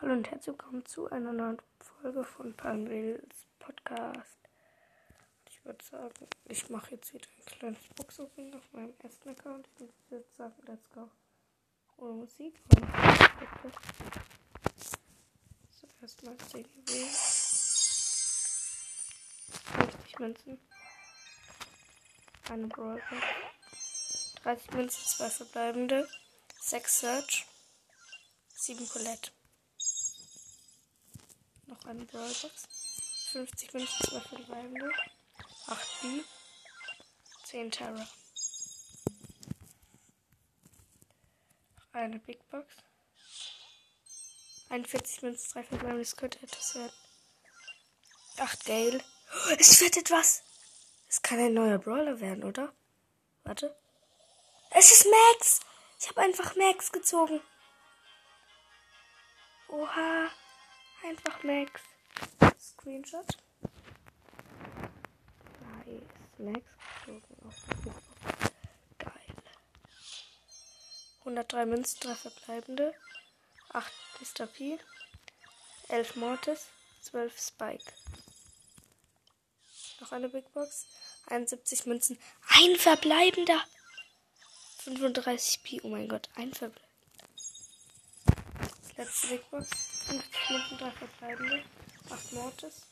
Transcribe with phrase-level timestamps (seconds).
[0.00, 4.38] Hallo und herzlich willkommen zu einer neuen Folge von Palmwils Podcast.
[5.46, 9.68] Ich würde sagen, ich mache jetzt wieder ein kleines Boxopening auf meinem ersten Account.
[9.78, 11.10] Ich würde sagen, let's go.
[11.98, 12.58] Ohne Musik.
[15.70, 17.04] So, erstmal CGW.
[19.84, 20.58] 50 Münzen.
[22.48, 23.02] Eine Brawler.
[24.44, 26.08] 30 Münzen, 2 verbleibende.
[26.58, 27.46] 6 Search.
[28.54, 29.30] 7 Colette.
[31.70, 32.66] Noch eine Brawlbox.
[33.30, 34.90] 50 Münzen, 2 verbleibende.
[35.68, 36.22] 8 B.
[37.44, 38.08] 10 Terror.
[41.92, 42.74] Eine Big Box.
[44.68, 46.02] 41 Münzen, 3 verbleibende.
[46.02, 46.92] Das könnte etwas werden.
[48.38, 49.04] 8 Gale.
[49.56, 50.42] Es wird etwas.
[51.08, 52.74] Es kann ein neuer Brawler werden, oder?
[53.44, 53.76] Warte.
[54.70, 55.60] Es ist Max.
[56.00, 57.40] Ich habe einfach Max gezogen.
[59.68, 60.30] Oha.
[61.10, 61.82] Einfach Max.
[62.56, 63.26] Screenshot.
[65.58, 66.02] Nice.
[66.38, 66.64] Max
[67.04, 68.52] gezogen auf die Buchbox.
[68.96, 69.36] Geil.
[71.24, 72.94] 103 Münzen, 3 verbleibende.
[73.70, 74.46] 8 Mr.
[74.46, 74.78] P.
[75.88, 76.68] 11 Mortis.
[77.02, 77.92] 12 Spike.
[79.98, 80.86] Noch eine Big Box.
[81.26, 82.20] 71 Münzen.
[82.50, 83.60] Ein verbleibender.
[84.84, 85.80] 35 Pi.
[85.82, 86.89] Oh mein Gott, ein verbleibender.
[89.00, 89.68] Letzte Big Box.
[90.08, 91.64] 50 Münzen, 3 verbleibende.
[92.10, 92.82] 8 Mortis.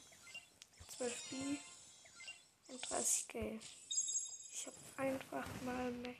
[0.96, 1.58] 12 Pi.
[2.68, 3.62] Und 30 Geld.
[4.50, 6.16] Ich hab einfach mal Max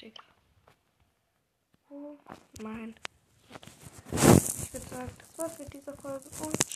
[0.00, 0.22] Digga.
[1.90, 2.18] Oh
[2.60, 2.96] mein.
[4.10, 6.68] Ich würde sagen, das war's mit dieser Folge und ciao.